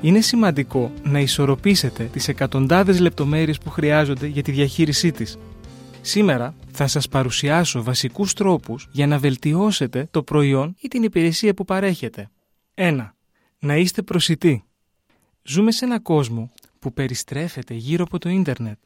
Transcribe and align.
Είναι 0.00 0.20
σημαντικό 0.20 0.92
να 1.02 1.20
ισορροπήσετε 1.20 2.04
τις 2.04 2.28
εκατοντάδες 2.28 3.00
λεπτομέρειες 3.00 3.58
που 3.58 3.70
χρειάζονται 3.70 4.26
για 4.26 4.42
τη 4.42 4.50
διαχείρισή 4.50 5.10
της. 5.10 5.38
Σήμερα 6.00 6.54
θα 6.72 6.86
σας 6.86 7.08
παρουσιάσω 7.08 7.82
βασικούς 7.82 8.32
τρόπους 8.32 8.88
για 8.90 9.06
να 9.06 9.18
βελτιώσετε 9.18 10.08
το 10.10 10.22
προϊόν 10.22 10.74
ή 10.80 10.88
την 10.88 11.02
υπηρεσία 11.02 11.54
που 11.54 11.64
παρέχετε. 11.64 12.30
1. 12.74 13.08
Να 13.58 13.76
είστε 13.76 14.02
προσιτοί. 14.02 14.64
Ζούμε 15.42 15.72
σε 15.72 15.84
ένα 15.84 16.00
κόσμο 16.00 16.50
που 16.78 16.92
περιστρέφεται 16.92 17.74
γύρω 17.74 18.04
από 18.04 18.18
το 18.18 18.28
ίντερνετ. 18.28 18.78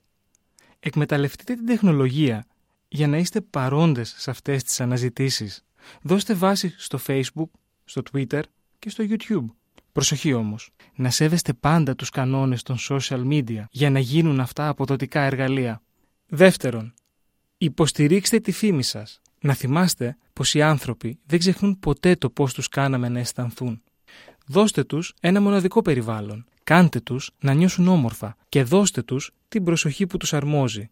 Εκμεταλλευτείτε 0.81 1.55
την 1.55 1.67
τεχνολογία 1.67 2.47
για 2.89 3.09
να 3.09 3.17
είστε 3.17 3.41
παρόντες 3.41 4.15
σε 4.19 4.31
αυτές 4.31 4.63
τις 4.63 4.81
αναζητήσεις. 4.81 5.65
Δώστε 6.03 6.35
βάση 6.35 6.75
στο 6.77 6.99
Facebook, 7.07 7.51
στο 7.85 8.03
Twitter 8.13 8.43
και 8.79 8.91
στο 8.91 9.05
YouTube. 9.09 9.62
Προσοχή 9.93 10.33
όμως, 10.33 10.71
να 10.95 11.11
σέβεστε 11.11 11.53
πάντα 11.53 11.95
τους 11.95 12.11
κανόνες 12.11 12.63
των 12.63 12.77
social 12.89 13.27
media 13.27 13.65
για 13.71 13.91
να 13.91 13.99
γίνουν 13.99 14.41
αυτά 14.41 14.69
αποδοτικά 14.69 15.21
εργαλεία. 15.21 15.83
Δεύτερον, 16.27 16.95
υποστηρίξτε 17.59 18.39
τη 18.41 18.53
φήμη 18.53 18.83
σας. 18.83 19.21
Να 19.41 19.55
θυμάστε 19.55 20.17
πως 20.33 20.55
οι 20.55 20.63
άνθρωποι 20.63 21.19
δεν 21.27 21.39
ξεχνούν 21.39 21.79
ποτέ 21.79 22.17
το 22.17 22.31
πώς 22.31 22.55
τους 22.55 22.69
κάναμε 22.69 23.09
να 23.09 23.19
αισθανθούν. 23.19 23.83
Δώστε 24.47 24.85
τους 24.85 25.15
ένα 25.21 25.41
μοναδικό 25.41 25.83
περιβάλλον. 25.83 26.45
Κάντε 26.65 27.01
τους 27.01 27.31
να 27.41 27.55
νιώσουν 27.55 27.89
όμορφα 27.89 28.37
και 28.49 28.63
δώστε 28.63 29.03
τους 29.03 29.31
την 29.49 29.65
προσοχή 29.65 30.07
που 30.07 30.17
τους 30.17 30.33
αρμόζει. 30.33 30.91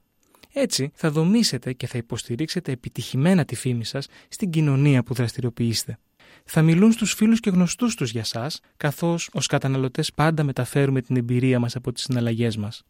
Έτσι 0.52 0.90
θα 0.94 1.10
δομήσετε 1.10 1.72
και 1.72 1.86
θα 1.86 1.98
υποστηρίξετε 1.98 2.72
επιτυχημένα 2.72 3.44
τη 3.44 3.54
φήμη 3.54 3.84
σας 3.84 4.06
στην 4.28 4.50
κοινωνία 4.50 5.02
που 5.02 5.14
δραστηριοποιείστε. 5.14 5.98
Θα 6.52 6.62
μιλούν 6.62 6.92
στους 6.92 7.12
φίλους 7.12 7.40
και 7.40 7.50
γνωστούς 7.50 7.94
τους 7.94 8.10
για 8.10 8.24
σας, 8.24 8.60
καθώς 8.76 9.30
ως 9.32 9.46
καταναλωτές 9.46 10.12
πάντα 10.12 10.42
μεταφέρουμε 10.44 11.00
την 11.00 11.16
εμπειρία 11.16 11.58
μας 11.58 11.76
από 11.76 11.92
τις 11.92 12.02
συναλλαγές 12.02 12.56
μας. 12.56 12.82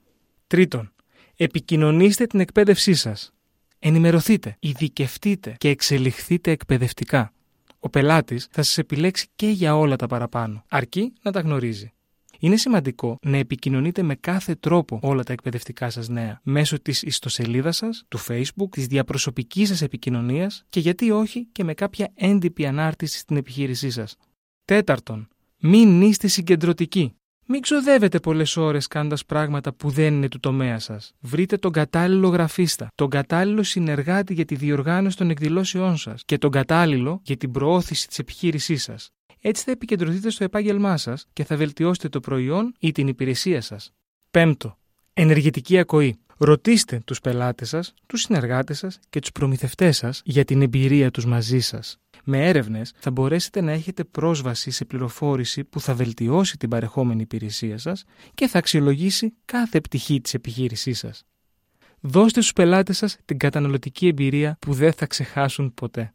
Τρίτον, 0.47 0.93
επικοινωνήστε 1.37 2.27
την 2.27 2.41
εκπαίδευσή 2.41 2.95
σας. 2.95 3.33
Ενημερωθείτε, 3.79 4.57
ειδικευτείτε 4.61 5.55
και 5.59 5.69
εξελιχθείτε 5.69 6.51
εκπαιδευτικά. 6.51 7.33
Ο 7.79 7.89
πελάτης 7.89 8.49
θα 8.51 8.63
σας 8.63 8.79
επιλέξει 8.79 9.29
και 9.37 9.49
για 9.49 9.77
όλα 9.77 9.97
τα 9.97 10.07
παραπάνω, 10.07 10.65
αρκεί 10.69 11.13
να 11.23 11.33
τα 11.33 11.41
γνωρίζει. 11.41 11.93
Είναι 12.43 12.57
σημαντικό 12.57 13.17
να 13.23 13.37
επικοινωνείτε 13.37 14.03
με 14.03 14.15
κάθε 14.15 14.55
τρόπο 14.55 14.99
όλα 15.03 15.23
τα 15.23 15.33
εκπαιδευτικά 15.33 15.91
σας 15.91 16.09
νέα 16.09 16.41
μέσω 16.43 16.81
της 16.81 17.03
ιστοσελίδας 17.03 17.77
σας, 17.77 18.05
του 18.09 18.19
Facebook, 18.29 18.69
της 18.71 18.87
διαπροσωπικής 18.87 19.69
σας 19.69 19.83
επικοινωνίας 19.83 20.65
και 20.69 20.81
γιατί 20.81 21.11
όχι 21.11 21.49
και 21.53 21.65
με 21.65 21.75
κάποια 21.75 22.13
έντυπη 22.15 22.67
ανάρτηση 22.67 23.19
στην 23.19 23.37
επιχείρησή 23.37 23.91
σας. 23.91 24.17
Τέταρτον, 24.65 25.29
μην 25.59 26.03
είστε 26.03 26.27
συγκεντρωτικοί. 26.27 27.15
Μην 27.47 27.61
ξοδεύετε 27.61 28.21
πολλές 28.21 28.57
ώρες 28.57 28.87
κάνοντας 28.87 29.25
πράγματα 29.25 29.73
που 29.73 29.91
δεν 29.91 30.15
είναι 30.15 30.29
του 30.29 30.41
τομέα 30.41 30.79
σας. 30.79 31.13
Βρείτε 31.21 31.57
τον 31.57 31.73
κατάλληλο 31.73 32.29
γραφίστα, 32.29 32.89
τον 32.95 33.11
κατάλληλο 33.11 33.63
συνεργάτη 33.63 34.35
για 34.35 34.45
τη 34.45 34.55
διοργάνωση 34.55 35.17
των 35.17 35.31
εκδηλώσεών 35.31 35.97
σας 35.97 36.23
και 36.25 36.39
τον 36.39 36.51
κατάλληλο 36.51 37.21
για 37.25 37.37
την 37.37 37.51
προώθηση 37.51 38.07
της 38.09 38.19
επιχείρησής 38.19 38.83
σας. 38.83 39.11
Έτσι 39.41 39.65
θα 39.65 39.71
επικεντρωθείτε 39.71 40.31
στο 40.31 40.45
επάγγελμά 40.45 40.97
σας 40.97 41.27
και 41.33 41.45
θα 41.45 41.57
βελτιώσετε 41.57 42.09
το 42.09 42.21
προϊόν 42.21 42.75
ή 42.79 42.93
την 42.93 43.09
υπηρεσία 43.09 43.61
σας. 43.61 43.93
Πέμπτο. 44.31 44.79
Ενεργητική 45.13 45.79
ακοή. 45.79 46.19
Ρωτήστε 46.37 47.01
τους 47.05 47.21
πελάτες 47.21 47.69
σας, 47.69 47.95
τους 48.07 48.21
συνεργάτες 48.21 48.79
σας 48.79 48.99
και 49.11 49.21
τους 49.21 49.33
προμηθευτές 49.33 49.97
σας 49.97 50.23
για 50.25 50.45
την 50.45 50.63
εμπειρία 50.63 51.11
τους 51.11 51.27
μαζί 51.27 51.61
σας. 51.61 51.99
Με 52.25 52.49
έρευνες 52.49 52.93
θα 52.99 53.11
μπορέσετε 53.11 53.61
να 53.61 53.73
έχετε 53.73 54.05
πρόσβαση 54.05 54.71
σε 54.71 54.85
πληροφόρηση 54.85 55.65
που 55.65 55.81
θα 55.81 55.95
βελτιώσει 55.95 56.57
την 56.57 56.69
παρεχόμενη 56.69 57.23
υπηρεσία 57.23 57.79
σας 57.79 58.05
και 58.35 58.49
θα 58.49 58.59
αξιολογήσει 58.59 59.35
κάθε 59.45 59.81
πτυχή 59.81 60.21
της 60.21 60.35
επιχείρησής 60.35 60.99
σας. 60.99 61.25
Δώστε 62.01 62.41
στους 62.41 62.53
πελάτες 62.53 62.97
σας 62.97 63.17
την 63.25 63.39
καταναλωτική 63.39 64.07
εμπειρία 64.07 64.57
που 64.59 64.73
δεν 64.73 64.93
θα 64.93 65.07
ξεχάσουν 65.07 65.75
ποτέ. 65.75 66.15